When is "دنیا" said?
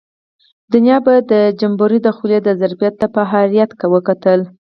0.73-0.97